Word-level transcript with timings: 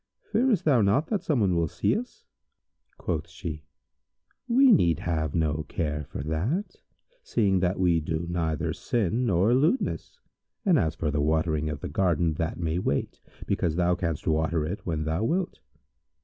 Fearest 0.31 0.65
thou 0.65 0.81
not 0.81 1.05
that 1.09 1.21
someone 1.21 1.55
will 1.55 1.67
see 1.67 1.95
us?" 1.95 2.25
Quoth 2.97 3.29
she, 3.29 3.65
"We 4.47 4.71
need 4.71 4.99
have 5.01 5.35
no 5.35 5.61
care 5.69 6.05
for 6.05 6.23
that, 6.23 6.77
seeing 7.21 7.59
that 7.59 7.79
we 7.79 7.99
do 7.99 8.25
neither 8.27 8.73
sin 8.73 9.27
nor 9.27 9.53
lewdness; 9.53 10.19
and, 10.65 10.79
as 10.79 10.95
for 10.95 11.11
the 11.11 11.21
watering 11.21 11.69
of 11.69 11.81
the 11.81 11.87
garden, 11.87 12.33
that 12.33 12.57
may 12.57 12.79
wait, 12.79 13.21
because 13.45 13.75
thou 13.75 13.93
canst 13.93 14.25
water 14.25 14.65
it 14.65 14.87
when 14.87 15.03
thou 15.03 15.23
wilt." 15.23 15.59